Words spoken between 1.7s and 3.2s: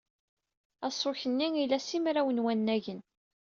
simraw n wannagen.